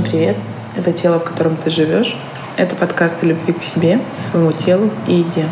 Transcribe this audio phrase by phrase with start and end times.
[0.00, 0.36] Всем привет!
[0.76, 2.16] Это тело, в котором ты живешь.
[2.56, 5.44] Это подкаст о любви к себе, своему телу и еде.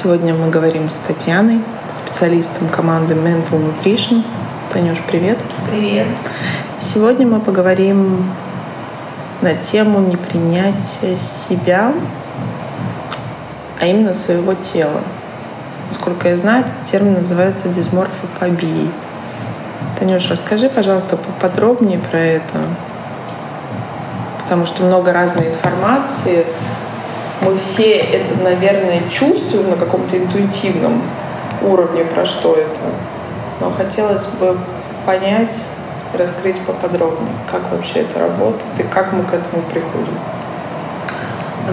[0.00, 1.60] Сегодня мы говорим с Татьяной,
[1.92, 4.22] специалистом команды Mental Nutrition.
[4.72, 5.38] Танюш, привет!
[5.68, 6.06] Привет!
[6.80, 8.30] Сегодня мы поговорим
[9.42, 11.92] на тему непринятия себя,
[13.80, 15.00] а именно своего тела.
[15.88, 18.90] Насколько я знаю, этот термин называется дисморфофобией.
[19.98, 22.58] Танюш, расскажи, пожалуйста, поподробнее про это.
[24.48, 26.46] Потому что много разной информации.
[27.42, 31.02] Мы все это, наверное, чувствуем на каком-то интуитивном
[31.60, 32.80] уровне, про что это.
[33.60, 34.56] Но хотелось бы
[35.04, 35.62] понять,
[36.16, 40.18] раскрыть поподробнее, как вообще это работает и как мы к этому приходим.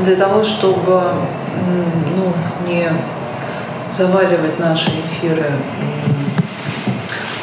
[0.04, 1.02] Для того, чтобы
[2.18, 2.34] ну,
[2.68, 2.90] не
[3.94, 5.46] заваливать наши эфиры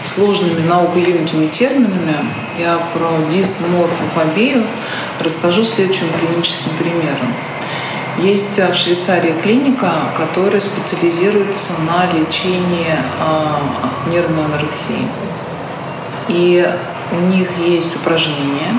[0.04, 2.16] сложными наукоемкими терминами,
[2.58, 4.64] я про дисморфофобию
[5.20, 7.34] расскажу следующим клиническим примером.
[8.18, 15.08] Есть в Швейцарии клиника, которая специализируется на лечении э, нервной анорексии.
[16.28, 16.66] И
[17.12, 18.74] у них есть упражнения.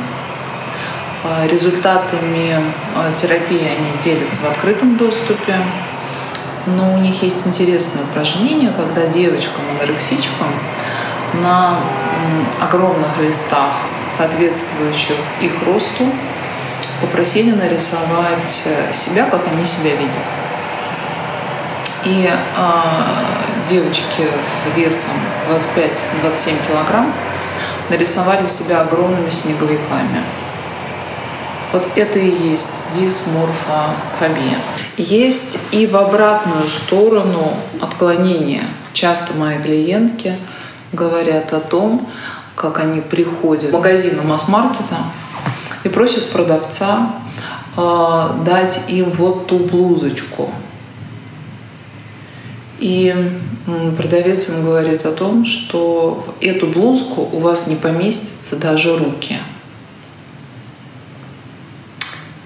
[1.23, 2.59] А, результатами
[2.95, 5.55] а, терапии они делятся в открытом доступе.
[6.65, 10.47] Но у них есть интересное упражнение, когда девочкам-анорексичкам
[11.41, 11.77] на
[12.61, 13.73] огромных листах,
[14.09, 16.05] соответствующих их росту,
[17.01, 20.15] попросили нарисовать э, себя, как они себя видят.
[22.05, 22.37] И э,
[23.67, 25.11] девочки с весом
[25.47, 27.13] 25-27 килограмм
[27.89, 30.23] нарисовали себя огромными снеговиками.
[31.71, 34.59] Вот это и есть дисморфофобия.
[34.97, 38.63] Есть и в обратную сторону отклонения.
[38.93, 40.37] Часто мои клиентки
[40.93, 42.07] говорят о том,
[42.55, 44.97] как они приходят в магазин масс-маркета
[45.83, 47.15] и просят продавца
[47.75, 50.51] э, дать им вот ту блузочку.
[52.79, 53.15] И
[53.97, 59.37] продавец им говорит о том, что в эту блузку у вас не поместятся даже руки–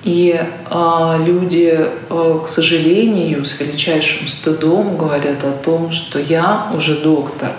[0.07, 7.01] и э, люди, э, к сожалению, с величайшим стыдом говорят о том, что я уже
[7.01, 7.51] доктор,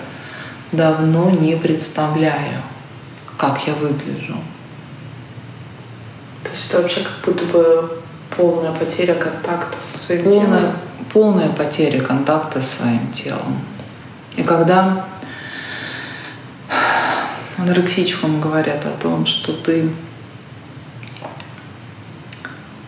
[0.73, 2.63] давно не представляю,
[3.37, 4.37] как я выгляжу.
[6.43, 8.03] То есть это вообще как будто бы
[8.37, 10.73] полная потеря контакта со своим полная, телом?
[11.13, 13.61] Полная потеря контакта с своим телом.
[14.37, 15.07] И когда
[17.57, 19.91] анорексичкам говорят о том, что ты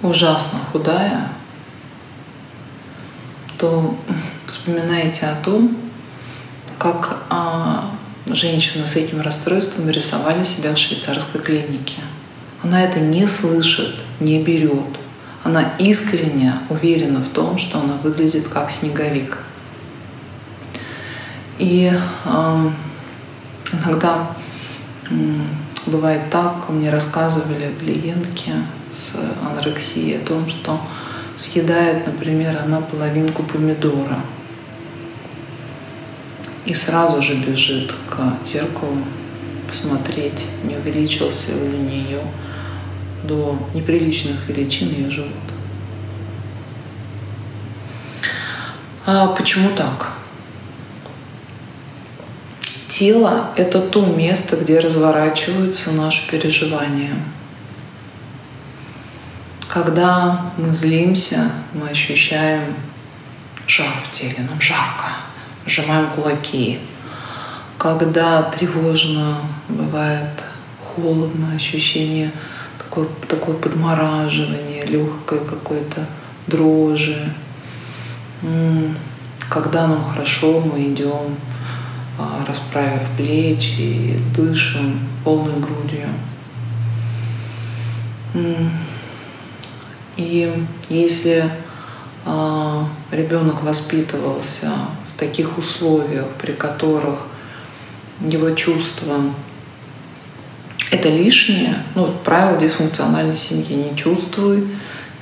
[0.03, 1.29] ужасно худая,
[3.59, 3.95] то
[4.47, 5.77] вспоминайте о том,
[6.81, 7.91] как а,
[8.27, 11.97] женщины с этим расстройством рисовали себя в швейцарской клинике.
[12.63, 14.97] Она это не слышит, не берет.
[15.45, 19.39] Она искренне уверена в том, что она выглядит как снеговик.
[21.59, 21.93] И
[22.25, 22.71] э,
[23.73, 24.31] иногда
[25.11, 25.15] э,
[25.85, 28.53] бывает так, мне рассказывали клиентки,
[28.91, 30.81] с анорексией, о том, что
[31.37, 34.25] съедает, например, она половинку помидора
[36.65, 38.99] и сразу же бежит к зеркалу
[39.67, 42.21] посмотреть, не увеличился ли у нее
[43.25, 45.33] до неприличных величин ее живот.
[49.07, 50.13] А почему так?
[52.89, 57.15] Тело— это то место, где разворачиваются наши переживания—
[59.73, 62.75] когда мы злимся, мы ощущаем
[63.69, 65.13] жар в теле, нам жарко,
[65.67, 66.79] сжимаем кулаки.
[67.79, 69.39] Когда тревожно,
[69.69, 70.45] бывает
[70.79, 72.31] холодно, ощущение
[72.79, 76.07] такое, такое подмораживание, легкое какое-то
[76.47, 77.33] дрожи.
[79.49, 81.37] Когда нам хорошо, мы идем,
[82.19, 86.09] а, расправив плечи дышим полной грудью.
[90.17, 91.51] И если
[92.27, 94.71] э, ребенок воспитывался
[95.21, 97.27] таких условиях, при которых
[98.21, 99.21] его чувства
[100.91, 103.75] это лишнее, ну, правило дисфункциональной семьи.
[103.75, 104.67] Не чувствуй,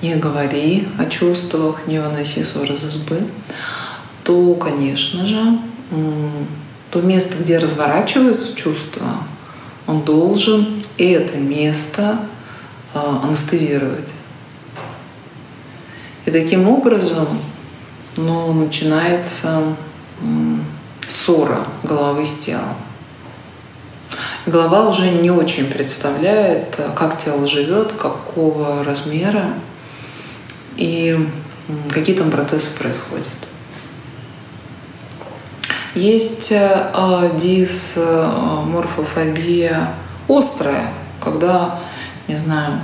[0.00, 3.26] не говори о чувствах, не выноси ссор из избы,
[4.24, 5.58] то, конечно же,
[6.90, 9.24] то место, где разворачиваются чувства,
[9.86, 12.20] он должен это место
[12.94, 14.12] а, анестезировать.
[16.24, 17.26] И таким образом
[18.16, 19.76] ну, начинается
[21.08, 22.76] ссора головы с телом.
[24.46, 29.52] голова уже не очень представляет, как тело живет, какого размера
[30.76, 31.28] и
[31.90, 33.28] какие там процессы происходят.
[35.94, 39.94] Есть э, дисморфофобия
[40.28, 41.80] острая, когда,
[42.28, 42.80] не знаю,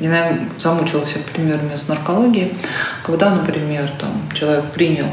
[0.00, 2.54] я замучилась примерами с наркологии,
[3.02, 5.08] когда, например, там, человек принял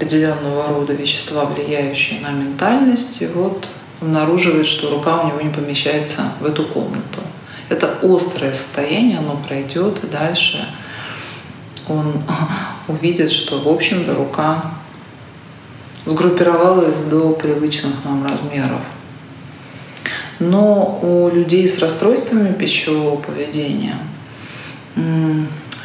[0.00, 3.68] определенного рода вещества, влияющие на ментальность, и вот
[4.00, 7.20] обнаруживает, что рука у него не помещается в эту комнату.
[7.68, 10.66] Это острое состояние, оно пройдет, и дальше
[11.86, 12.22] он
[12.88, 14.72] увидит, что, в общем-то, рука
[16.06, 18.82] сгруппировалась до привычных нам размеров.
[20.38, 23.98] Но у людей с расстройствами пищевого поведения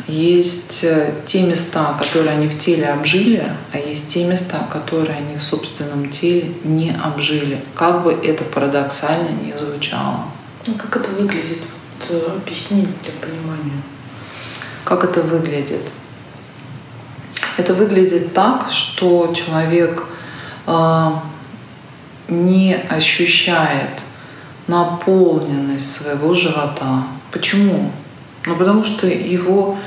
[0.07, 3.43] есть э, те места, которые они в теле обжили,
[3.73, 7.63] а есть те места, которые они в собственном теле не обжили.
[7.73, 10.25] Как бы это парадоксально не звучало.
[10.67, 11.59] А как это выглядит?
[11.99, 13.81] Вот, э, объяснить для понимания.
[14.83, 15.91] Как это выглядит?
[17.57, 20.05] Это выглядит так, что человек
[20.67, 21.11] э,
[22.27, 24.01] не ощущает
[24.67, 27.03] наполненность своего живота.
[27.31, 27.91] Почему?
[28.45, 29.77] Ну, потому что его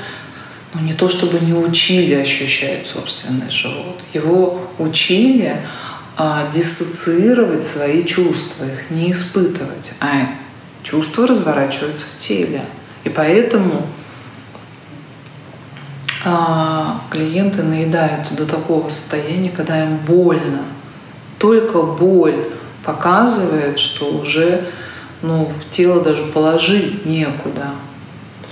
[0.73, 5.57] ну, не то чтобы не учили ощущать собственный живот, его учили
[6.17, 10.27] а, диссоциировать свои чувства, их не испытывать, а
[10.83, 12.65] чувства разворачиваются в теле.
[13.03, 13.87] И поэтому
[16.25, 20.63] а, клиенты наедаются до такого состояния, когда им больно.
[21.37, 22.45] Только боль
[22.83, 24.69] показывает, что уже
[25.21, 27.71] ну, в тело даже положить некуда.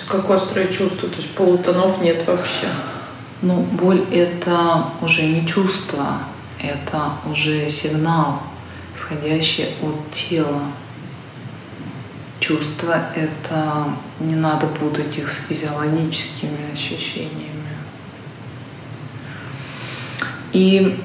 [0.07, 2.69] Как острое чувство, то есть полутонов нет вообще?
[3.41, 6.19] Ну, боль— это уже не чувство,
[6.61, 8.41] это уже сигнал,
[8.95, 10.61] исходящий от тела.
[12.39, 13.85] Чувства— это
[14.19, 17.77] не надо путать их с физиологическими ощущениями.
[20.53, 20.97] И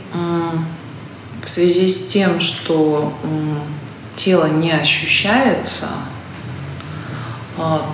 [1.42, 3.12] в связи с тем, что
[4.14, 5.88] тело не ощущается,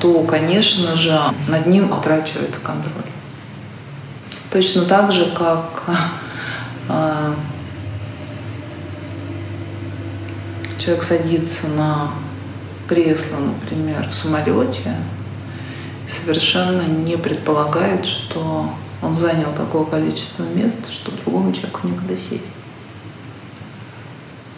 [0.00, 1.18] то, конечно же,
[1.48, 3.02] над ним отрачивается контроль.
[4.50, 5.82] Точно так же, как
[6.88, 7.34] а,
[10.78, 12.10] человек садится на
[12.86, 14.94] кресло, например, в самолете,
[16.08, 18.70] совершенно не предполагает, что
[19.02, 22.52] он занял такое количество места, что другому человеку никогда сесть.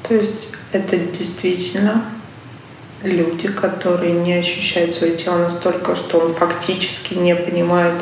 [0.07, 2.05] То есть это действительно
[3.03, 7.95] люди, которые не ощущают свое тело настолько, что он фактически не понимает,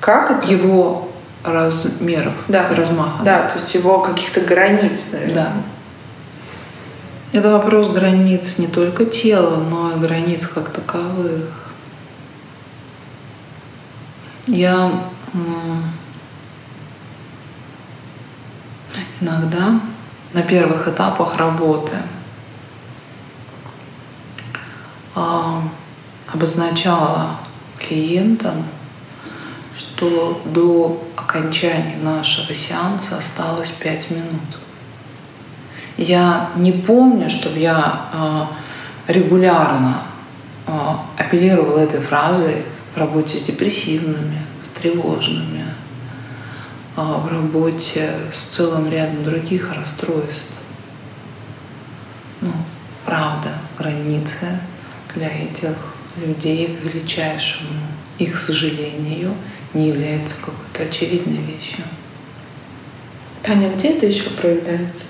[0.00, 0.52] как это?
[0.52, 1.10] Его
[1.44, 2.68] размеров, да.
[2.68, 3.22] размаха.
[3.24, 5.34] Да, то есть его каких-то границ, наверное.
[5.34, 5.52] Да.
[7.32, 11.48] Это вопрос границ не только тела, но и границ как таковых.
[14.46, 14.92] Я
[19.20, 19.80] иногда
[20.32, 21.92] на первых этапах работы
[25.14, 27.38] обозначала
[27.78, 28.64] клиентам,
[29.76, 34.58] что до окончания нашего сеанса осталось 5 минут.
[35.96, 38.50] Я не помню, чтобы я а,
[39.06, 40.02] регулярно
[40.66, 42.64] а, апеллировала этой фразой
[42.94, 45.64] в работе с депрессивными, с тревожными,
[46.96, 50.60] а, в работе с целым рядом других расстройств.
[52.40, 52.52] Ну,
[53.04, 54.58] правда, границы
[55.14, 55.76] для этих
[56.16, 57.80] людей к величайшему
[58.18, 59.34] их сожалению
[59.74, 61.84] не являются какой-то очевидной вещью.
[63.42, 65.04] Таня, где это еще проявляется?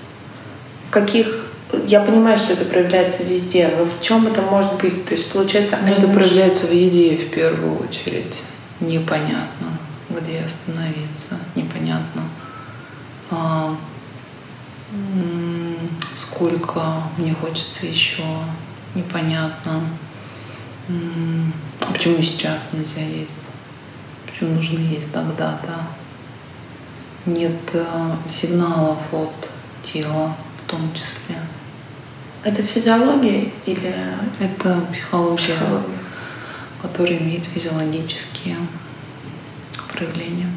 [0.89, 1.47] Каких
[1.87, 5.05] я понимаю, что это проявляется везде, но в чем это может быть?
[5.05, 5.77] То есть получается...
[5.85, 8.41] Ну, это проявляется в еде в первую очередь.
[8.79, 9.79] Непонятно,
[10.09, 12.23] где остановиться, непонятно,
[13.31, 13.75] а,
[16.15, 18.23] сколько мне хочется еще,
[18.95, 19.81] непонятно.
[21.79, 23.47] А почему сейчас нельзя есть?
[24.25, 25.81] Почему нужно есть тогда-то?
[27.25, 29.49] Нет э, сигналов от
[29.81, 31.37] тела в том числе.
[32.43, 33.95] Это физиология или...
[34.41, 35.97] Это психология, психология.
[36.81, 38.57] которая имеет физиологические
[39.93, 40.49] проявления.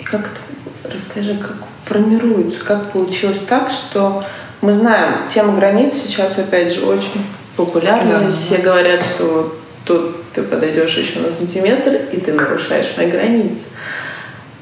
[0.00, 4.24] И как это, расскажи, как формируется, как получилось так, что
[4.64, 7.24] мы знаем, тема границ сейчас, опять же, очень
[7.56, 8.20] популярна.
[8.20, 9.54] Да, Все говорят, что
[9.84, 13.66] тут ты подойдешь еще на сантиметр, и ты нарушаешь мои границы.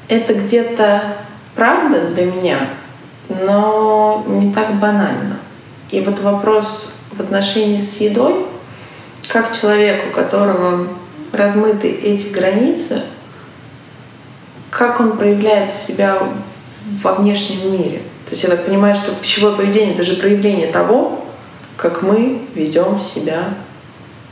[0.09, 1.15] Это где-то
[1.55, 2.59] правда для меня,
[3.29, 5.37] но не так банально.
[5.89, 8.45] И вот вопрос в отношении с едой,
[9.29, 10.87] как человеку, у которого
[11.31, 13.03] размыты эти границы,
[14.69, 16.17] как он проявляет себя
[17.01, 18.01] во внешнем мире.
[18.33, 21.23] То есть я так понимаю, что пищевое поведение— это же проявление того,
[21.77, 23.53] как мы ведем себя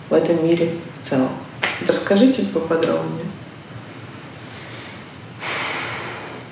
[0.09, 1.29] в этом мире в целом.
[1.79, 3.25] Вот расскажите поподробнее.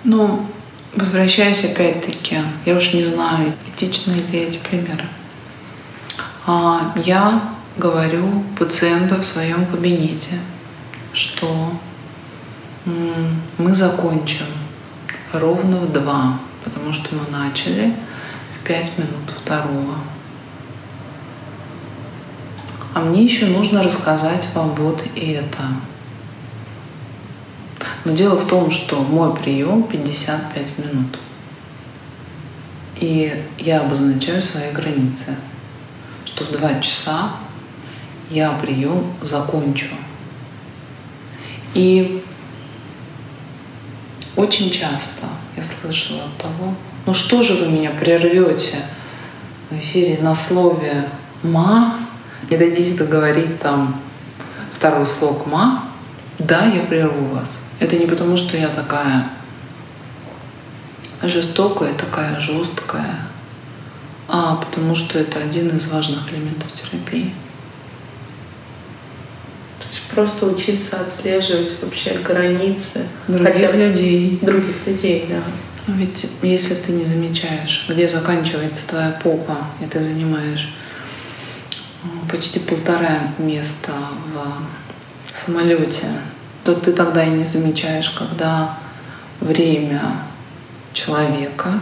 [0.03, 0.45] Ну,
[0.93, 5.07] возвращаясь опять-таки, я уж не знаю, этичны ли эти примеры.
[6.45, 10.37] А, я говорю пациенту в своем кабинете,
[11.13, 11.71] что
[12.85, 14.45] мы закончим
[15.33, 17.95] ровно в два, потому что мы начали
[18.55, 19.95] в пять минут второго.
[22.93, 25.63] А мне еще нужно рассказать вам вот это.
[28.05, 31.19] Но дело в том, что мой прием 55 минут.
[32.95, 35.35] И я обозначаю свои границы,
[36.25, 37.31] что в 2 часа
[38.29, 39.87] я прием закончу.
[41.73, 42.23] И
[44.39, 45.25] очень часто
[45.57, 46.73] я слышала от того,
[47.05, 48.77] ну что же вы меня прервете
[49.69, 51.09] на серии на слове
[51.43, 51.95] «ма»,
[52.49, 54.01] не дадите договорить там
[54.71, 55.83] второй слог «ма»,
[56.39, 57.49] да, я прерву вас.
[57.81, 59.29] Это не потому, что я такая
[61.21, 63.27] жестокая, такая жесткая,
[64.29, 67.33] а потому что это один из важных элементов терапии.
[69.79, 74.39] То есть просто учиться отслеживать вообще границы других хотя людей.
[74.41, 75.41] Других людей, да.
[75.87, 80.75] Но ведь если ты не замечаешь, где заканчивается твоя попа, и ты занимаешь
[82.03, 83.93] э, почти полтора места
[84.33, 86.05] в самолете,
[86.63, 88.77] то ты тогда и не замечаешь, когда
[89.39, 90.01] время
[90.93, 91.81] человека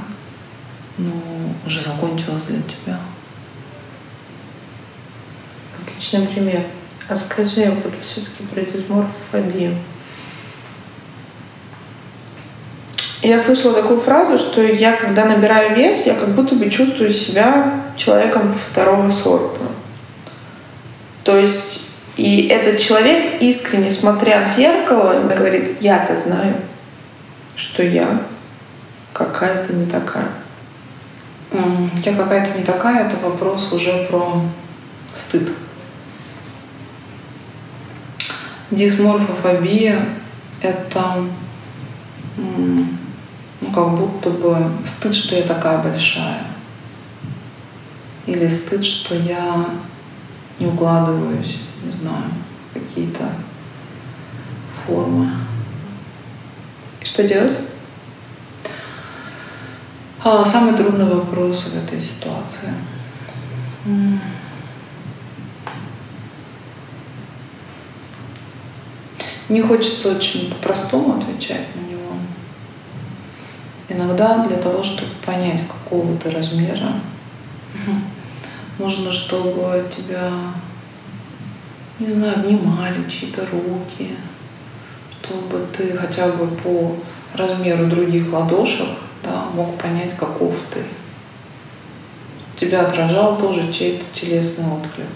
[0.97, 1.11] ну,
[1.65, 2.99] уже закончилось для тебя.
[5.81, 6.63] Отличный пример.
[7.09, 9.75] А скажи вот все-таки про дисморфофобию.
[13.21, 17.81] Я слышала такую фразу, что я, когда набираю вес, я как будто бы чувствую себя
[17.95, 19.63] человеком второго сорта.
[21.23, 26.55] То есть и этот человек, искренне смотря в зеркало, говорит, я-то знаю,
[27.55, 28.21] что я
[29.13, 30.29] какая-то не такая.
[31.51, 34.41] Я какая-то не такая, это вопрос уже про
[35.13, 35.49] стыд.
[38.71, 40.05] Дисморфофобия—
[40.61, 41.15] это
[42.37, 42.87] ну,
[43.73, 46.47] как будто бы стыд, что я такая большая.
[48.25, 49.65] Или стыд, что я
[50.59, 52.31] не укладываюсь не знаю,
[52.73, 53.29] какие-то
[54.85, 55.29] формы.
[57.01, 57.57] И что делать?
[60.23, 62.73] А, самый трудный вопрос в этой ситуации.
[69.49, 72.13] Не хочется очень по-простому отвечать на него.
[73.89, 76.99] Иногда для того, чтобы понять, какого ты размера,
[78.77, 80.31] нужно, чтобы тебя
[81.99, 84.15] не знаю, обнимали чьи-то руки,
[85.09, 86.95] чтобы ты хотя бы по
[87.33, 88.87] размеру других ладошек
[89.23, 90.83] да, мог понять, каков ты.
[92.55, 95.07] Тебя отражал тоже чей-то телесный отклик.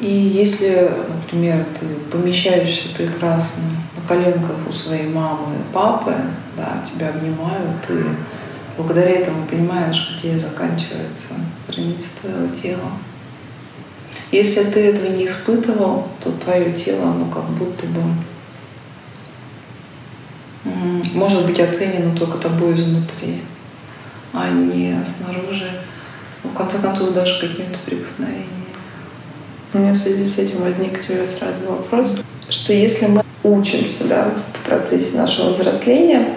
[0.00, 3.64] И если, например, ты помещаешься прекрасно
[3.96, 6.14] на коленках у своей мамы и папы,
[6.56, 8.04] да, тебя обнимают, ты
[8.76, 11.26] благодаря этому понимаешь, где заканчивается
[11.66, 12.92] граница твоего тела.
[14.30, 18.02] Если ты этого не испытывал, то твое тело, оно как будто бы
[21.14, 23.42] может быть оценено только тобой изнутри,
[24.32, 25.70] а не снаружи.
[26.44, 28.57] Ну, в конце концов, даже какими-то прикосновениями.
[29.74, 32.16] У меня в связи с этим возник к тебе сразу вопрос,
[32.48, 36.34] что если мы учимся да, в процессе нашего взросления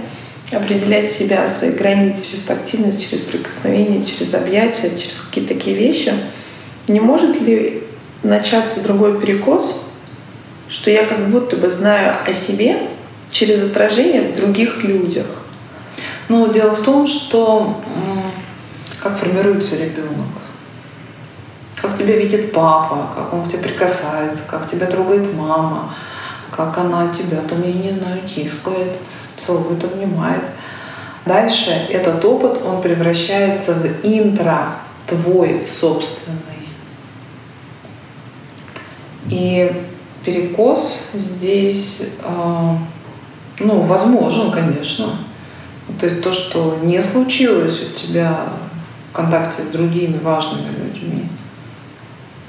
[0.51, 6.11] определять себя, свои границы через тактильность, через прикосновение, через объятия, через какие-то такие вещи—
[6.88, 7.83] не может ли
[8.23, 9.81] начаться другой перекос,
[10.67, 12.77] что я как будто бы знаю о себе
[13.31, 15.27] через отражение в других людях?
[16.27, 17.81] Ну, дело в том, что
[19.00, 20.27] как формируется ребенок,
[21.81, 25.93] как тебя видит папа, как он к тебе прикасается, как тебя трогает мама,
[26.51, 28.97] как она тебя там, я не знаю, тискает,
[29.35, 30.43] целует, обнимает.
[31.25, 34.75] Дальше этот опыт, он превращается в интро
[35.07, 36.38] твой собственный.
[39.29, 39.71] И
[40.23, 42.77] перекос здесь, а,
[43.59, 45.15] ну, возможен, конечно.
[46.00, 48.50] То есть то, что не случилось у тебя
[49.09, 51.27] в контакте с другими важными людьми.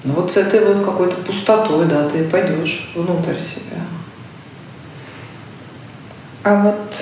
[0.04, 3.78] Ну вот с этой вот какой-то пустотой, да, ты пойдешь внутрь себя.
[6.42, 6.97] А вот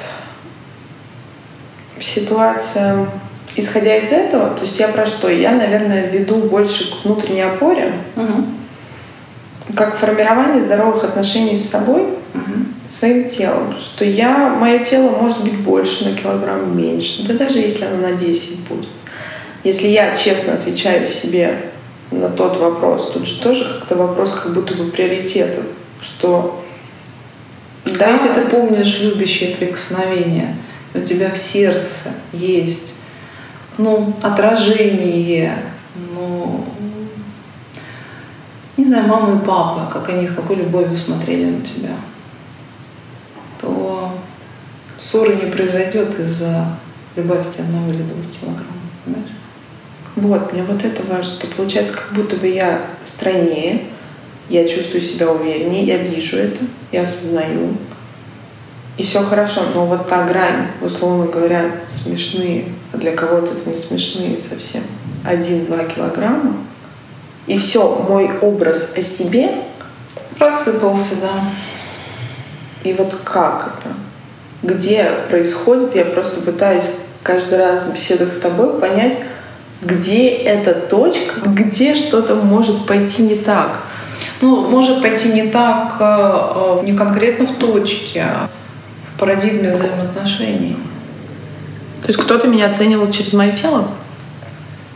[1.98, 3.06] ситуация,
[3.56, 5.30] исходя из этого, то есть я про что?
[5.30, 8.44] Я, наверное, веду больше к внутренней опоре, угу.
[9.74, 12.66] как формирование здоровых отношений с собой, угу.
[12.86, 13.74] своим телом.
[13.80, 18.12] Что я, мое тело может быть больше на килограмм меньше, да даже если оно на
[18.12, 18.88] 10 будет.
[19.64, 21.70] Если я честно отвечаю себе
[22.10, 25.62] на тот вопрос, тут же тоже как-то вопрос как будто бы приоритета,
[26.00, 26.62] что
[27.84, 30.56] да, если ты помнишь любящее прикосновение,
[30.94, 32.94] у тебя в сердце есть
[33.78, 35.56] ну, отражение,
[36.14, 36.64] ну,
[38.76, 41.96] не знаю, мама и папа, как они с какой любовью смотрели на тебя,
[43.60, 44.12] то
[44.96, 46.76] ссоры не произойдет из-за
[47.16, 48.66] любовки одного или двух килограммов,
[49.04, 49.30] понимаешь?
[50.16, 53.84] Вот, мне вот это важно, что получается, как будто бы я стройнее,
[54.48, 57.76] я чувствую себя увереннее, я вижу это, я осознаю.
[58.98, 63.76] И все хорошо, но вот та грань, условно говоря, смешные, а для кого-то это не
[63.76, 64.82] смешные совсем,
[65.24, 66.56] один-два килограмма,
[67.46, 69.54] и все, мой образ о себе
[70.38, 71.50] рассыпался, да.
[72.82, 73.94] И вот как это?
[74.62, 75.94] Где происходит?
[75.94, 76.84] Я просто пытаюсь
[77.22, 79.18] каждый раз в беседах с тобой понять,
[79.82, 83.80] где эта точка, где что-то может пойти не так.
[84.42, 88.50] Ну, может пойти не так э, не конкретно в точке, а
[89.04, 90.76] в парадигме взаимоотношений.
[92.02, 93.88] То есть кто-то меня оценивал через мое тело?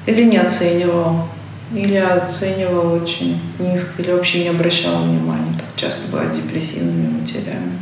[0.07, 1.29] Или не оценивал,
[1.75, 5.55] или оценивал очень низко, или вообще не обращал внимания.
[5.59, 7.79] Так часто бывает депрессивными матерями.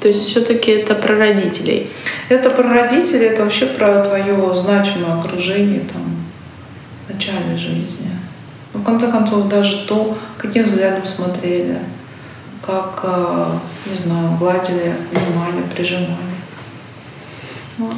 [0.00, 1.90] То есть все-таки это про родителей.
[2.28, 6.16] Это про родителей, это вообще про твое значимое окружение там,
[7.06, 8.10] в начале жизни.
[8.72, 11.80] Но в конце концов, даже то, каким взглядом смотрели,
[12.64, 13.46] как, э,
[13.86, 16.16] не знаю, гладили, внимали, прижимали.
[17.78, 17.94] Вот.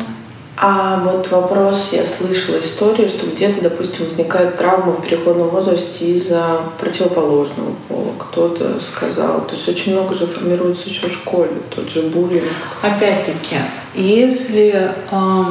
[0.63, 6.61] А вот вопрос, я слышала историю, что где-то, допустим, возникает травма в переходном возрасте из-за
[6.79, 8.13] противоположного пола.
[8.19, 12.45] Кто-то сказал, то есть очень много же формируется еще в школе, тот же буллинг.
[12.83, 13.57] Опять-таки,
[13.95, 15.45] если э,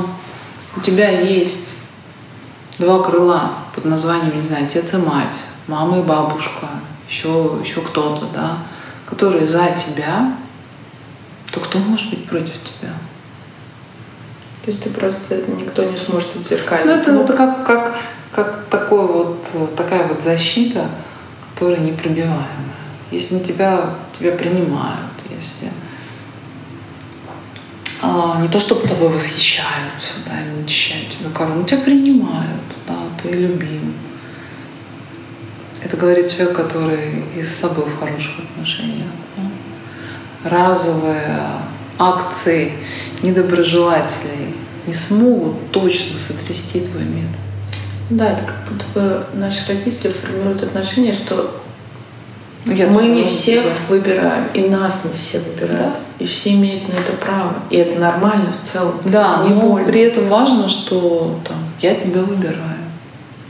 [0.77, 1.77] у тебя есть
[2.77, 6.67] два крыла под названием, не знаю, отец и мать, мама и бабушка,
[7.09, 8.59] еще, еще кто-то, да,
[9.09, 10.37] которые за тебя,
[11.51, 12.93] то кто может быть против тебя?
[14.69, 16.85] То есть ты просто никто не сможет отзеркалить.
[16.85, 17.97] Ну, это, ну, это как, как,
[18.31, 20.87] как такой вот, такая вот защита,
[21.51, 22.45] которая непробиваемая.
[23.09, 25.71] Если на тебя, тебя принимают, если
[28.03, 32.95] а, не то, чтобы тобой восхищаются, да, и начищают тебя корону, ну, тебя принимают, да,
[33.23, 33.95] ты любим.
[35.83, 39.09] Это говорит человек, который и с собой в хороших отношениях.
[39.35, 40.47] Да?
[40.47, 41.59] Разовые
[41.99, 42.71] акции
[43.21, 44.55] недоброжелателей
[44.87, 47.27] не смогут точно сотрясти твой мир.
[48.09, 51.61] Да, это как будто бы наши родители формируют отношение, что
[52.65, 53.73] ну, я мы не всех тебя.
[53.87, 55.93] выбираем, и нас не все выбирают.
[55.93, 55.95] Да?
[56.19, 57.55] И все имеют на это право.
[57.69, 58.95] И это нормально в целом.
[59.05, 59.87] Да, не но больно.
[59.87, 62.77] при этом важно, что там, я тебя выбираю.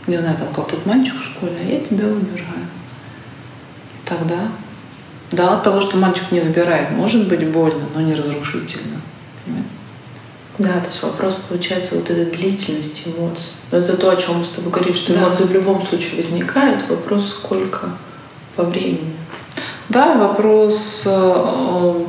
[0.07, 2.67] Не знаю, там как тот мальчик в школе, а я тебя выбираю.
[3.93, 4.49] И тогда,
[5.31, 9.01] да, от того, что мальчик не выбирает, может быть больно, но не разрушительно.
[9.45, 9.69] Понимаете?
[10.57, 13.51] Да, то есть вопрос получается вот этой длительности эмоций.
[13.71, 15.21] Но это то, о чем мы с тобой говорим, что да.
[15.21, 16.87] эмоции в любом случае возникают.
[16.89, 17.89] Вопрос, сколько
[18.55, 19.13] по времени.
[19.87, 22.05] Да, вопрос э,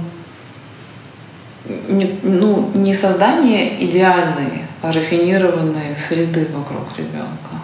[1.88, 7.60] не, ну, не создание идеальной, а рафинированной среды вокруг ребенка.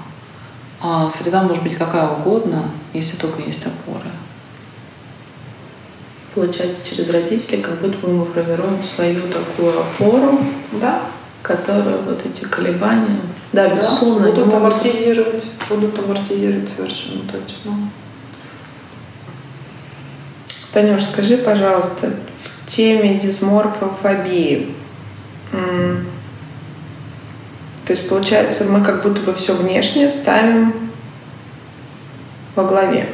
[0.81, 4.11] А среда может быть какая угодно, если только есть опоры
[6.37, 10.39] получается, через родителей, как будто бы мы формируем свою такую опору,
[10.73, 11.03] да.
[11.43, 13.21] которая вот эти колебания,
[13.53, 17.91] да, безусловно, будут амортизировать, будут амортизировать совершенно точно.
[20.75, 24.75] Танюш, скажи, пожалуйста, в теме дисморфофобии,
[25.53, 30.91] то есть, получается, мы как будто бы все внешнее ставим
[32.57, 33.09] во главе.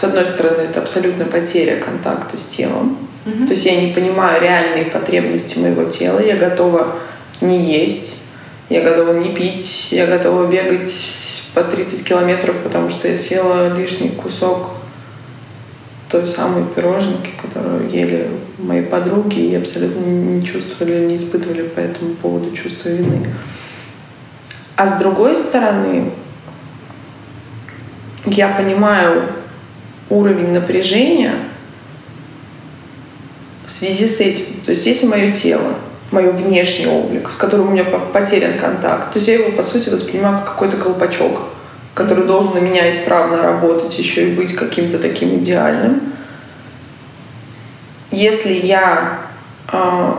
[0.00, 2.96] С одной стороны, это абсолютно потеря контакта с телом.
[3.26, 3.48] Угу.
[3.48, 6.20] То есть я не понимаю реальные потребности моего тела.
[6.20, 6.96] Я готова
[7.42, 8.22] не есть,
[8.70, 10.90] я готова не пить, я готова бегать
[11.52, 14.70] по 30 километров, потому что я съела лишний кусок
[16.08, 22.14] той самой пироженки, которую ели мои подруги и абсолютно не чувствовали, не испытывали по этому
[22.14, 23.26] поводу чувства вины.
[24.76, 26.12] А с другой стороны,
[28.24, 29.39] я понимаю
[30.10, 31.34] уровень напряжения
[33.64, 34.44] в связи с этим.
[34.64, 35.74] То есть если мое тело,
[36.10, 39.88] мое внешний облик, с которым у меня потерян контакт, то есть я его, по сути,
[39.88, 41.42] воспринимаю как какой-то колпачок,
[41.94, 46.14] который должен на меня исправно работать, еще и быть каким-то таким идеальным.
[48.10, 49.20] Если я
[49.72, 50.12] э,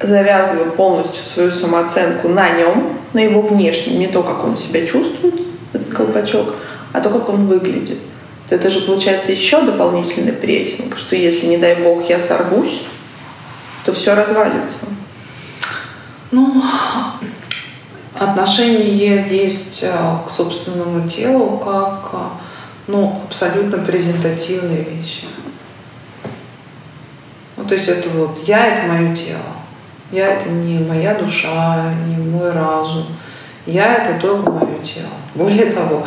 [0.00, 5.34] завязываю полностью свою самооценку на нем, на его внешнем, не то, как он себя чувствует,
[5.72, 6.54] этот колпачок,
[6.92, 7.98] а то, как он выглядит,
[8.48, 12.82] то это же получается еще дополнительный прессинг, что если, не дай бог, я сорвусь,
[13.84, 14.86] то все развалится.
[16.30, 16.62] Ну,
[18.14, 19.92] отношение есть э,
[20.26, 22.16] к собственному телу как э,
[22.86, 25.26] ну, абсолютно презентативные вещи.
[27.56, 29.40] Ну, то есть это вот я— это мое тело.
[30.10, 33.06] Я— это не моя душа, не мой разум.
[33.68, 35.08] Я— это только мое тело.
[35.34, 36.04] Более того,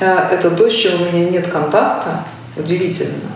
[0.00, 2.24] э, это то, с чем у меня нет контакта,
[2.56, 3.30] удивительно.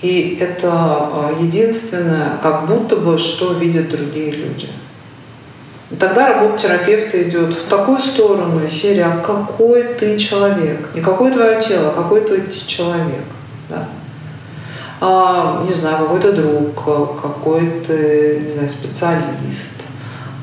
[0.00, 4.68] И это единственное, как будто бы, что видят другие люди—
[5.92, 11.30] и тогда работа терапевта идет в такую сторону, серия «А какой ты человек?» Не какое
[11.30, 13.24] твое тело, а какой ты человек.
[13.68, 13.86] Да?
[15.02, 16.74] А, не знаю, какой то друг,
[17.20, 19.81] какой ты, не знаю, специалист,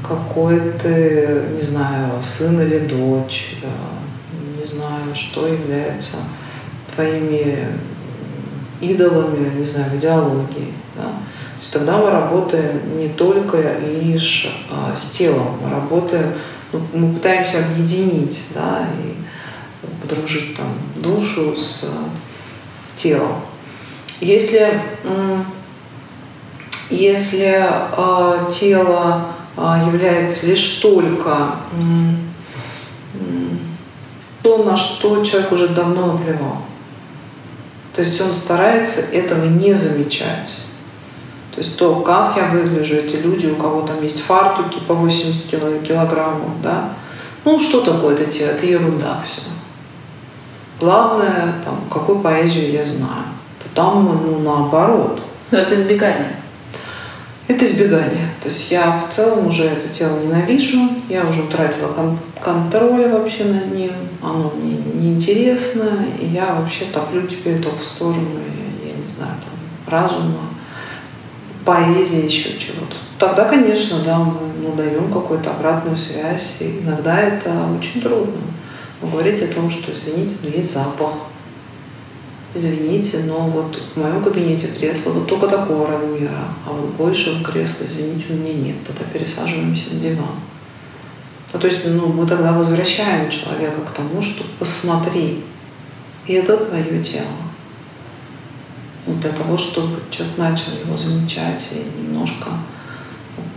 [0.10, 3.58] какой ты, не знаю, сын или дочь,
[4.58, 6.18] не знаю, что является
[6.94, 7.68] твоими
[8.82, 10.74] идолами, не знаю, в идеологии.
[10.96, 11.04] Да?
[11.04, 16.34] То есть тогда мы работаем не только лишь а, с телом, мы работаем,
[16.72, 19.16] ну, мы пытаемся объединить, да, и
[20.02, 21.90] подружить там душу с
[22.96, 23.42] телом.
[24.22, 24.68] Если,
[26.90, 29.28] если э, тело
[29.86, 31.56] является лишь только
[34.42, 36.58] то, на что человек уже давно наплевал,
[37.94, 40.62] то есть он старается этого не замечать.
[41.54, 45.48] То есть то, как я выгляжу, эти люди, у кого там есть фартуки по 80
[45.86, 46.94] килограммов, да,
[47.44, 49.42] ну что такое это тело, это ерунда все.
[50.80, 53.26] Главное, там, какую поэзию я знаю.
[53.76, 55.22] Там, ну, наоборот.
[55.52, 56.36] Но это избегание.
[57.50, 58.28] Это избегание.
[58.42, 63.46] То есть я в целом уже это тело ненавижу, я уже утратила кон- контроль вообще
[63.46, 68.30] над ним, оно мне неинтересно, и я вообще топлю теперь только в сторону,
[68.84, 70.50] я, я не знаю, там, разума,
[71.66, 72.96] поэзии, еще чего-то.
[73.18, 76.54] Тогда, конечно, да, мы ну, даем какую-то обратную связь.
[76.60, 78.42] И иногда это очень трудно.
[79.02, 81.14] Но говорить о том, что, извините, но есть запах.
[82.54, 87.84] Извините, но вот в моем кабинете кресло вот только такого размера, а вот большего кресла,
[87.84, 88.76] извините, у меня нет.
[88.86, 90.40] Тогда пересаживаемся на диван.
[91.54, 95.44] Ну, то есть ну, мы тогда возвращаем человека к тому, что посмотри,
[96.26, 97.28] и это твое тело
[99.06, 102.50] для того, чтобы человек начал его замечать и немножко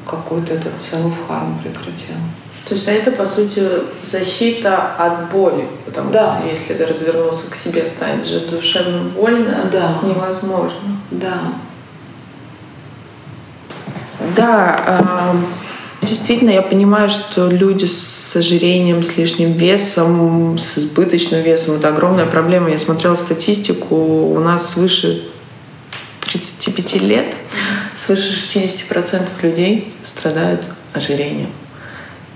[0.06, 2.16] какой-то этот self-harm прекратил.
[2.68, 3.62] То есть а это, по сути,
[4.02, 6.38] защита от боли, потому да.
[6.38, 9.98] что если ты развернулся к себе, станет же душевно больно, да.
[10.02, 11.00] невозможно.
[11.10, 11.54] Да.
[14.36, 15.34] Да,
[16.02, 21.88] э, действительно, я понимаю, что люди с ожирением, с лишним весом, с избыточным весом— это
[21.88, 22.70] огромная проблема.
[22.70, 25.24] Я смотрела статистику, у нас выше
[26.20, 27.26] 35 лет
[27.96, 31.50] свыше 60% людей страдают ожирением.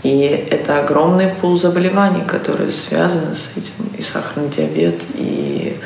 [0.07, 3.73] И это огромный пул заболеваний, которые связаны с этим.
[3.99, 5.77] И сахарный диабет, и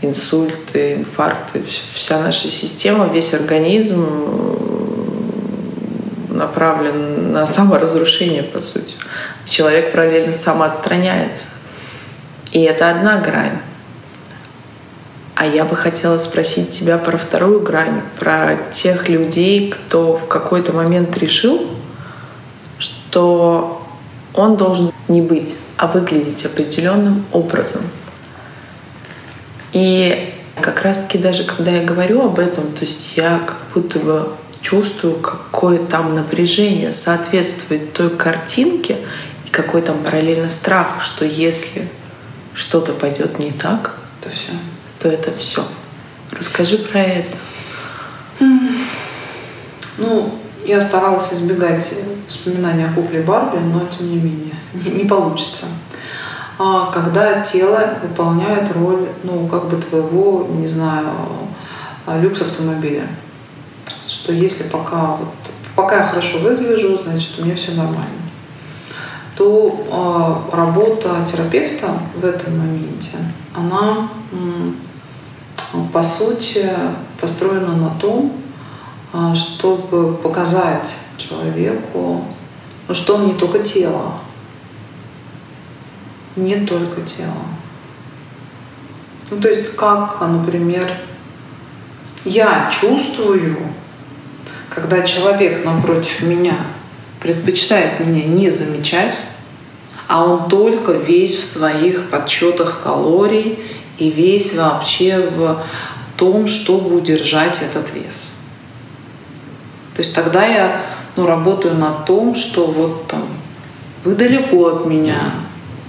[0.00, 1.60] инсульты, инфаркты.
[1.92, 4.06] Вся наша система, весь организм
[6.28, 8.94] направлен на саморазрушение, по сути.
[9.44, 11.46] Человек параллельно самоотстраняется.
[12.52, 13.58] И это одна грань.
[15.34, 20.72] А я бы хотела спросить тебя про вторую грань, про тех людей, кто в какой-то
[20.72, 21.73] момент решил,
[22.78, 23.82] что
[24.32, 27.82] он должен не быть, а выглядеть определенным образом.
[29.72, 34.32] И как раз-таки даже когда я говорю об этом, то есть я как будто бы
[34.60, 38.98] чувствую, какое там напряжение соответствует той картинке
[39.46, 41.88] и какой там параллельно страх, что если
[42.54, 44.52] что-то пойдет не так, то все
[45.04, 45.62] что это все.
[46.30, 47.36] Расскажи про это.
[49.98, 51.94] Ну, я старалась избегать
[52.26, 55.66] вспоминания о кукле Барби, но тем не менее не, получится.
[56.58, 61.08] А когда тело выполняет роль, ну, как бы твоего, не знаю,
[62.06, 63.08] люкс автомобиля.
[64.06, 65.34] Что если пока вот,
[65.74, 68.04] пока я хорошо выгляжу, значит, у меня все нормально.
[69.36, 73.16] то э, работа терапевта в этом моменте,
[73.54, 74.08] она
[75.92, 76.68] по сути
[77.20, 78.43] построена на том,
[79.34, 82.24] чтобы показать человеку,
[82.92, 84.20] что он не только тело,
[86.36, 87.44] не только тело.
[89.30, 90.90] Ну, то есть как, например,
[92.24, 93.56] я чувствую,
[94.68, 96.56] когда человек напротив меня
[97.20, 99.22] предпочитает меня не замечать,
[100.08, 103.58] а он только весь в своих подсчетах калорий
[103.98, 105.64] и весь вообще в
[106.16, 108.33] том, чтобы удержать этот вес.
[109.94, 110.80] То есть тогда я
[111.16, 113.28] ну, работаю над том, что вот там
[114.04, 115.32] вы далеко от меня,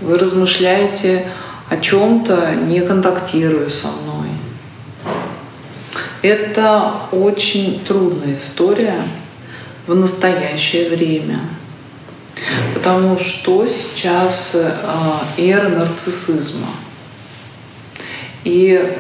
[0.02, 1.28] вы размышляете
[1.70, 4.30] о чем-то, не контактируя со мной.
[6.22, 9.04] Это очень трудная история
[9.88, 11.42] в настоящее время.
[12.74, 14.72] Потому что сейчас э,
[15.38, 16.68] эра нарциссизма.
[18.44, 18.98] И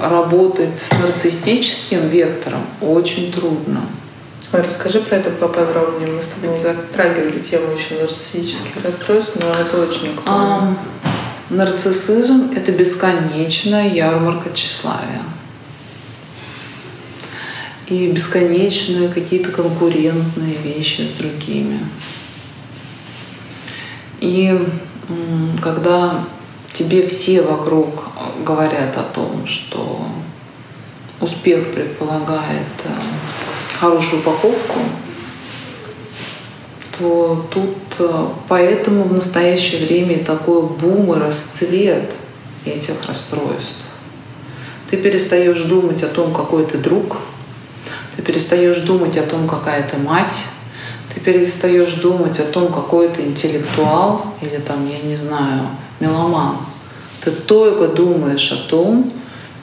[0.00, 3.82] работать с нарциссическим вектором очень трудно.
[4.52, 6.12] Расскажи про это поподробнее.
[6.12, 10.76] Мы с тобой не затрагивали тему еще нарциссических расстройств, но это очень актуально.
[11.02, 11.14] А,
[11.48, 15.22] нарциссизм— это бесконечная ярмарка тщеславия.
[17.86, 21.80] И бесконечные какие-то конкурентные вещи с другими.
[24.20, 24.68] И
[25.62, 26.26] когда
[26.74, 28.08] тебе все вокруг
[28.44, 30.06] говорят о том, что
[31.20, 32.90] успех предполагает э,
[33.82, 34.78] хорошую упаковку,
[36.96, 42.14] то тут э, поэтому в настоящее время такой бум и расцвет
[42.64, 43.82] этих расстройств.
[44.88, 47.16] Ты перестаешь думать о том, какой ты друг,
[48.14, 50.44] ты перестаешь думать о том, какая ты мать,
[51.12, 55.62] ты перестаешь думать о том, какой ты интеллектуал или там, я не знаю,
[55.98, 56.58] меломан.
[57.20, 59.12] Ты только думаешь о том,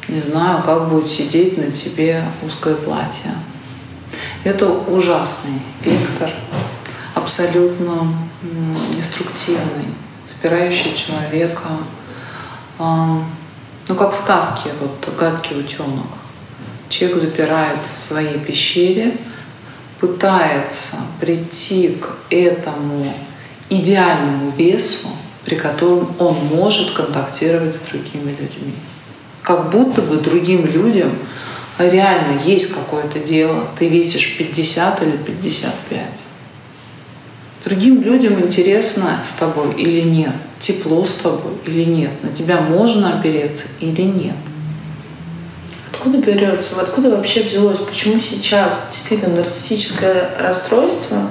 [0.10, 3.32] не знаю, как будет сидеть на тебе узкое платье.
[4.43, 6.32] Это ужасный вектор,
[7.13, 8.13] абсолютно
[8.93, 9.93] деструктивный,
[10.25, 11.69] спирающий человека,
[12.77, 13.21] а,
[13.88, 16.08] ну как в сказке, вот гадкий утенок.
[16.88, 19.17] Человек запирается в своей пещере,
[19.99, 23.13] пытается прийти к этому
[23.69, 25.10] идеальному весу,
[25.45, 28.75] при котором он может контактировать с другими людьми.
[29.43, 31.12] Как будто бы другим людям
[31.88, 36.04] реально есть какое-то дело, ты весишь 50 или 55.
[37.65, 43.18] Другим людям интересно с тобой или нет, тепло с тобой или нет, на тебя можно
[43.18, 44.36] опереться или нет.
[45.92, 51.30] Откуда берется, откуда вообще взялось, почему сейчас действительно нарциссическое расстройство,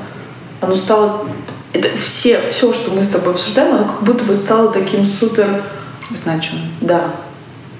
[0.61, 1.27] оно стало,
[1.73, 5.65] это все, все, что мы с тобой обсуждаем, оно как будто бы стало таким супер...
[6.11, 6.63] Значимым.
[6.81, 7.15] Да,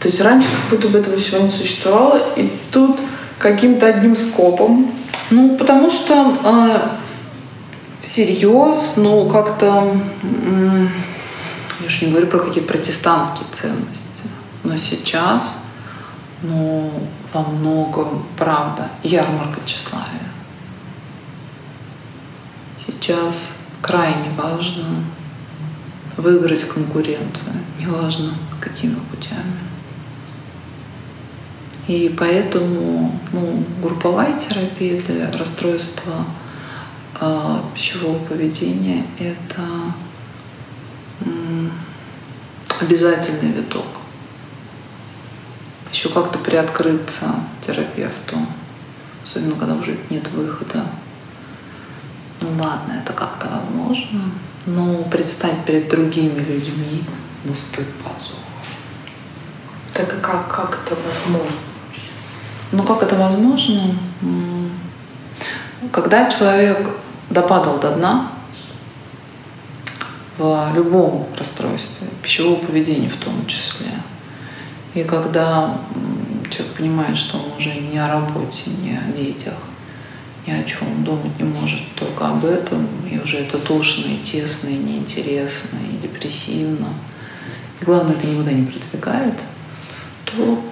[0.01, 3.01] то есть раньше как будто бы этого всего не существовало, и тут
[3.39, 4.93] каким-то одним скопом.
[5.31, 6.89] Ну, потому что э,
[8.01, 10.87] всерьез, ну, как-то, э,
[11.81, 14.25] я уж не говорю про какие-то протестантские ценности,
[14.65, 15.57] но сейчас,
[16.43, 16.91] ну,
[17.33, 20.07] во многом, правда, ярмарка тщеславия.
[22.79, 23.51] Сейчас
[23.83, 24.85] крайне важно
[26.17, 29.68] выиграть конкуренцию, неважно какими путями.
[31.89, 36.27] И поэтому ну, групповая терапия для расстройства
[37.21, 39.63] э, пищевого поведения— это
[42.81, 43.87] обязательный виток.
[45.93, 47.27] Еще как-то приоткрыться
[47.61, 48.37] терапевту,
[49.25, 50.85] особенно когда уже нет выхода.
[52.41, 54.31] Ну ладно, это как-то возможно,
[54.67, 57.03] но предстать перед другими людьми,
[57.45, 58.39] ну стыд позор.
[59.93, 61.57] Так и как, как это возможно?
[62.73, 63.95] Ну как это возможно?
[65.91, 66.91] Когда человек
[67.31, 68.33] допадал до дна,
[70.39, 73.91] в любом расстройстве, пищевого поведения в том числе,
[74.95, 75.79] и когда
[76.51, 79.55] человек понимает, что он уже не о работе, не о детях,
[80.47, 84.69] ни о чем думать не может, только об этом, и уже это тошно, и тесно,
[84.69, 86.89] и неинтересно, и депрессивно,
[87.81, 89.35] и главное, это никуда не продвигает,
[90.25, 90.63] то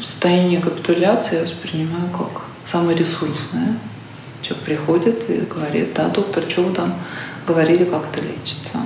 [0.00, 3.78] состояние капитуляции я воспринимаю как самое ресурсное.
[4.42, 6.94] Человек приходит и говорит, да, доктор, что вы там
[7.46, 8.78] говорили, как это лечится.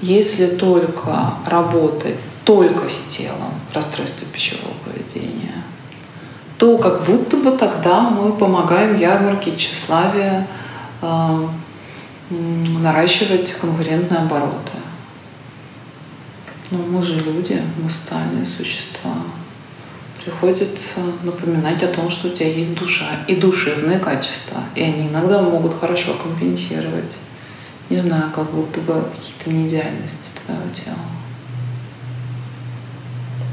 [0.00, 5.62] Если только работать только с телом, расстройство пищевого поведения,
[6.58, 10.46] то как будто бы тогда мы помогаем ярмарке тщеславия
[11.02, 11.48] э,
[12.30, 14.73] наращивать конкурентные обороты.
[16.74, 19.14] Но мы же люди, мы стальные существа.
[20.24, 24.60] Приходится напоминать о том, что у тебя есть душа и душевные качества.
[24.74, 27.16] И они иногда могут хорошо компенсировать,
[27.90, 30.96] не знаю, как будто бы какие-то неидеальности твоего тела.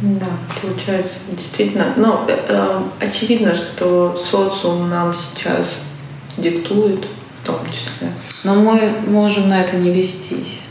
[0.02, 0.30] Да,
[0.60, 1.94] получается, действительно.
[1.96, 5.82] Но э, э, очевидно, что социум нам сейчас
[6.38, 7.06] диктует
[7.42, 8.12] в том числе.
[8.44, 10.62] Но мы можем на это не вестись.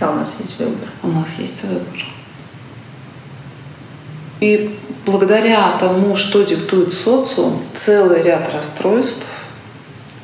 [0.00, 0.88] Да, у нас есть выбор.
[1.02, 2.06] У нас есть выбор.
[4.40, 9.26] И благодаря тому, что диктует социум, целый ряд расстройств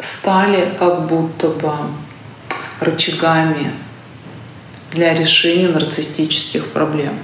[0.00, 1.72] стали как будто бы
[2.80, 3.72] рычагами
[4.92, 7.18] для решения нарциссических проблем.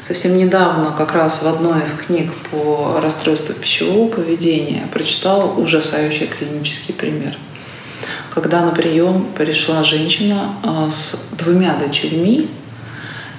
[0.00, 6.94] Совсем недавно, как раз в одной из книг по расстройству пищевого поведения, прочитала ужасающий клинический
[6.94, 7.36] пример.
[8.36, 12.50] Когда на прием пришла женщина а, с двумя дочерьми,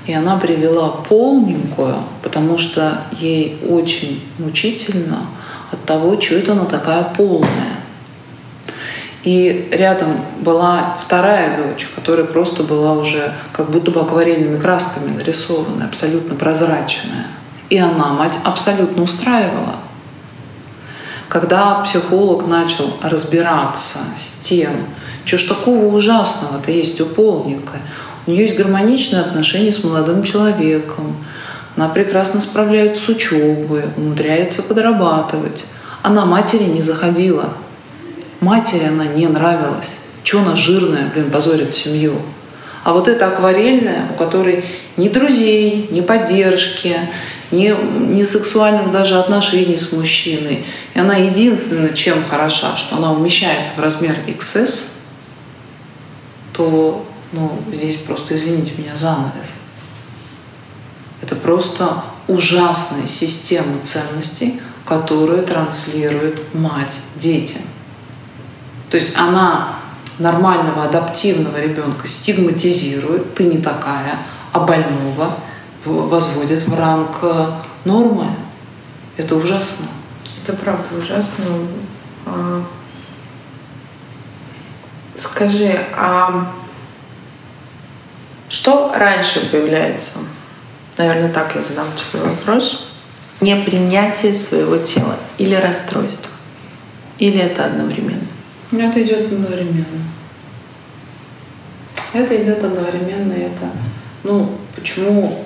[0.08, 5.28] и она привела полненькую, потому что ей очень мучительно
[5.72, 7.78] от того, что это она такая полная.
[9.24, 15.86] И рядом была вторая дочь, которая просто была уже как будто бы акварельными красками нарисованная,
[15.86, 17.28] абсолютно прозрачная.
[17.70, 19.76] И она, мать, абсолютно устраивала.
[21.40, 24.72] Когда психолог начал разбираться с тем,
[25.24, 27.80] что ж такого ужасного-то есть у полненькой,
[28.26, 31.16] у нее есть гармоничные отношения с молодым человеком,
[31.76, 35.66] она прекрасно справляется с учебой, умудряется подрабатывать.
[36.02, 37.54] Она матери не заходила–
[38.40, 39.98] Матери она не нравилась.
[40.24, 42.22] Че она жирная, блин, позорит семью.
[42.84, 44.64] А вот эта акварельная, у которой
[44.96, 46.96] ни друзей, ни поддержки,
[47.52, 47.74] ни,
[48.14, 50.66] ни сексуальных даже отношений с мужчиной.
[50.94, 54.84] И она единственное, чем хороша, что она умещается в размер XS,
[56.54, 59.54] то ну, здесь просто, извините меня, занавес.
[61.22, 67.62] Это просто ужасная система ценностей, которую транслирует мать детям.
[68.90, 69.76] То есть она
[70.20, 74.20] нормального адаптивного ребенка стигматизирует, ты не такая,
[74.54, 75.38] а больного
[75.86, 77.52] возводит в ранг э,
[77.86, 78.28] нормы.
[79.16, 79.88] Это ужасно.
[80.44, 81.46] Это правда ужасно.
[82.26, 82.64] А,
[85.16, 86.54] скажи, а
[88.50, 90.20] что раньше появляется?
[90.98, 92.92] Наверное, так я задам тебе вопрос.
[93.42, 96.32] Непринятие своего тела или расстройство?
[97.20, 98.28] Или это одновременно?
[98.72, 100.04] Это идет одновременно.
[102.14, 103.34] Это идет одновременно.
[103.34, 103.70] Это,
[104.24, 105.46] ну, почему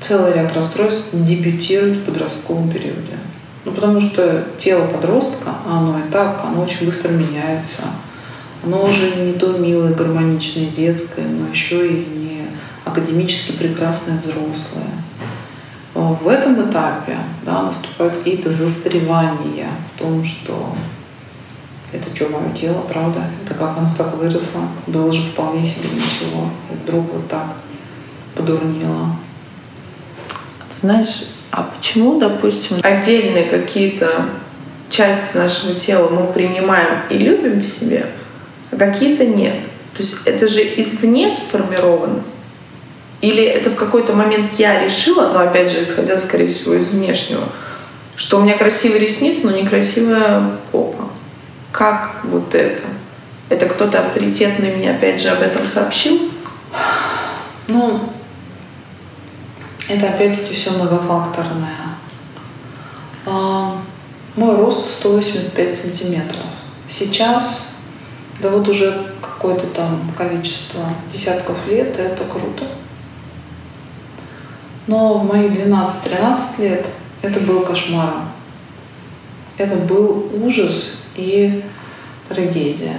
[0.00, 3.18] целый ряд расстройств дебютирует в подростковом периоде?
[3.64, 7.82] Ну, потому что тело подростка, оно и так, оно очень быстро меняется.
[8.64, 12.46] Оно уже не то милое, гармоничное, детское, но еще и не
[12.84, 14.90] академически прекрасное взрослое.
[15.94, 20.74] В этом этапе да, наступают какие-то застревания в том, что
[21.92, 23.20] это что, мое тело, правда?
[23.44, 24.62] Это как оно так выросло?
[24.86, 26.48] Было же вполне себе ничего.
[26.70, 27.46] И вдруг вот так
[28.34, 29.16] подурнило.
[30.80, 34.26] Знаешь, а почему, допустим, отдельные какие-то
[34.90, 38.06] части нашего тела мы принимаем и любим в себе,
[38.70, 39.56] а какие-то нет?
[39.94, 42.22] То есть это же извне сформировано?
[43.20, 47.44] Или это в какой-то момент я решила, но опять же, исходя, скорее всего, из внешнего,
[48.16, 51.10] что у меня красивые ресницы, но некрасивая попа?
[51.70, 52.82] Как вот это?
[53.48, 56.30] Это кто-то авторитетный мне опять же об этом сообщил?
[57.68, 58.12] Ну,
[59.88, 61.76] это опять-таки все многофакторное.
[63.26, 63.82] А,
[64.36, 66.46] мой рост 185 сантиметров.
[66.88, 67.68] Сейчас,
[68.40, 72.66] да вот уже какое-то там количество десятков лет, это круто.
[74.86, 76.86] Но в мои 12-13 лет
[77.22, 78.30] это был кошмаром.
[79.56, 81.62] Это был ужас и
[82.28, 82.96] трагедия.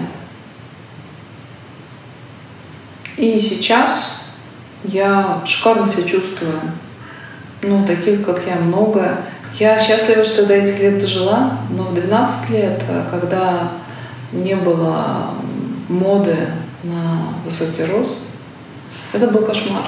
[3.17, 4.22] И сейчас
[4.83, 6.59] я шикарно себя чувствую.
[7.61, 9.17] Ну, таких, как я, много.
[9.59, 13.71] Я счастлива, что до этих лет дожила, но в 12 лет, когда
[14.31, 15.29] не было
[15.87, 16.35] моды
[16.83, 18.17] на высокий рост,
[19.13, 19.83] это был кошмар.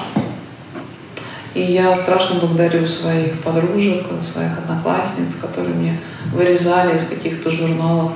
[1.54, 6.00] И я страшно благодарю своих подружек, своих одноклассниц, которые мне
[6.32, 8.12] вырезали из каких-то журналов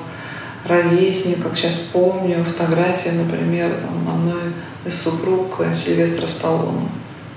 [0.66, 4.52] ровесник, как сейчас помню, фотография, например, там, одной
[4.84, 6.88] из супруг Сильвестра Сталлоне.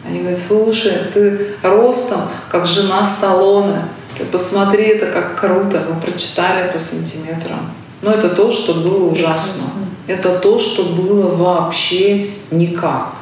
[0.06, 3.88] Они говорят, слушай, ты ростом, как жена Сталлоне.
[4.18, 5.86] Ты посмотри, это как круто.
[5.90, 7.72] Вы прочитали по сантиметрам.
[8.02, 9.64] Но это то, что было ужасно.
[10.08, 13.16] Это то, что было вообще никак.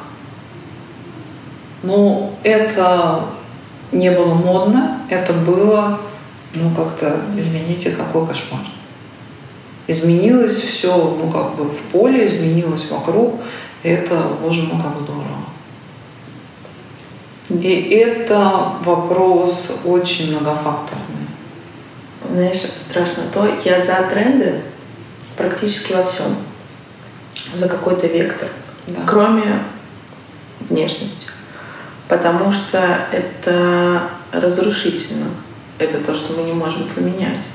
[1.82, 3.24] Но это
[3.92, 6.00] не было модно, это было,
[6.54, 8.60] ну как-то, извините, какой кошмар.
[9.86, 13.40] Изменилось все, ну как бы в поле, изменилось вокруг.
[13.82, 15.42] Это, боже мой, как здорово.
[17.50, 21.26] И это вопрос очень многофакторный.
[22.30, 24.62] Знаешь, страшно то, я за тренды
[25.36, 26.36] практически во всем.
[27.56, 28.48] За какой-то вектор.
[28.86, 29.00] Да.
[29.06, 29.64] Кроме
[30.68, 31.30] внешности.
[32.08, 32.78] Потому что
[33.10, 35.26] это разрушительно.
[35.78, 37.46] Это то, что мы не можем поменять.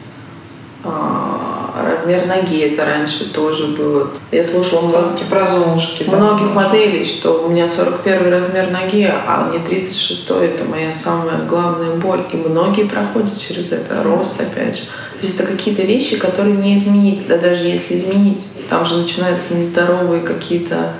[1.77, 4.09] А, размер ноги это раньше тоже было.
[4.31, 6.03] Я слушала сказки про Золушки.
[6.07, 11.45] Многих да, моделей, что у меня 41 размер ноги, а не 36 это моя самая
[11.47, 12.25] главная боль.
[12.33, 14.01] И многие проходят через это.
[14.03, 14.83] Рост, опять же.
[15.19, 17.27] То есть это какие-то вещи, которые не изменить.
[17.27, 20.93] Да даже если изменить, там же начинаются нездоровые какие-то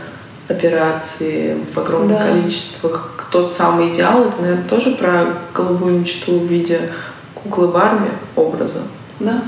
[0.47, 2.27] операции в огромных да.
[2.27, 3.27] количествах.
[3.31, 6.79] Тот самый идеал, это, наверное, тоже про голубую мечту в виде
[7.33, 8.83] куклы Барби образа.
[9.19, 9.43] Да.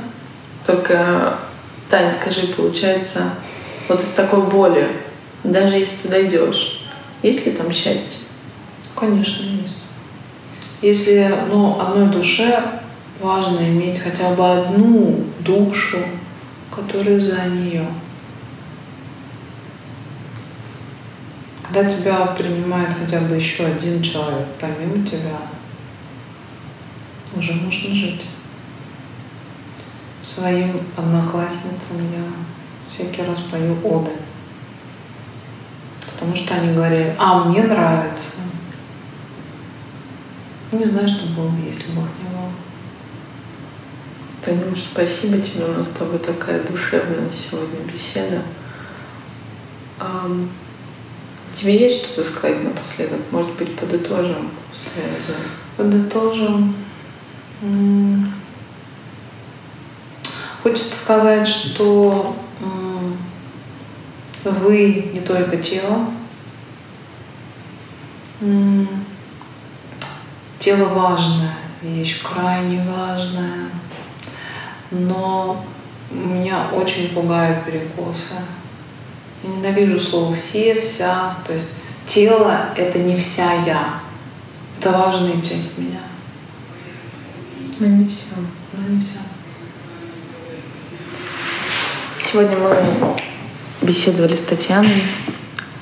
[0.70, 1.39] Только,
[1.89, 3.34] Таня, скажи, получается,
[3.88, 4.97] вот из такой боли,
[5.43, 6.86] даже если ты дойдешь,
[7.24, 8.28] есть ли там счастье?
[8.95, 9.74] Конечно, есть.
[10.84, 12.61] Если ну, одной душе
[13.20, 15.97] важно иметь хотя бы одну душу,
[16.70, 17.88] которая за нее.
[21.63, 25.39] Когда тебя принимает хотя бы еще один человек помимо тебя,
[27.36, 28.28] уже можно жить.
[30.22, 32.24] Своим одноклассницам я
[32.86, 34.11] всякий раз пою оды.
[36.11, 38.41] Потому что они говорили, а мне нравится.
[40.72, 42.51] Не знаю, что было бы, если бы их не было.
[44.43, 45.65] Танюш, спасибо тебе.
[45.65, 48.41] У нас с тобой такая душевная сегодня беседа.
[51.53, 53.20] Тебе есть что-то сказать напоследок?
[53.32, 54.51] Может быть, подытожим?
[55.78, 56.76] Подытожим.
[60.62, 62.36] Хочется сказать, что
[64.43, 66.07] вы не только тело.
[70.60, 73.70] Тело важная вещь, крайне важная.
[74.91, 75.66] Но
[76.12, 78.34] меня очень пугают перекосы.
[79.43, 81.38] Я ненавижу слово «все», «вся».
[81.45, 81.70] То есть
[82.05, 84.01] тело— это не вся я.
[84.78, 86.01] Это важная часть меня.
[87.80, 88.36] Но не все.
[88.74, 89.20] Но не вся.
[92.32, 92.77] Сегодня мы
[93.82, 95.01] беседовали с Татьяной,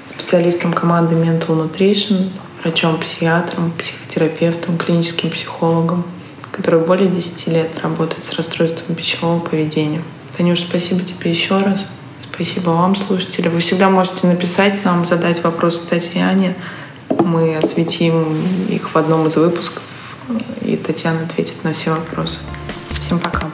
[0.06, 2.30] специалистом команды Mental Nutrition,
[2.64, 6.06] врачом-психиатром, психотерапевтом, клиническим психологом,
[6.54, 10.02] который более 10 лет работает с расстройством пищевого поведения.
[10.38, 11.86] Танюш, спасибо тебе еще раз.
[12.34, 13.50] Спасибо вам, слушатели.
[13.50, 16.56] Вы всегда можете написать нам, задать вопросы Татьяне.
[17.10, 18.38] Мы осветим
[18.70, 19.84] их в одном из выпусков,
[20.62, 22.38] и Татьяна ответит на все вопросы.
[23.02, 23.50] Всем пока.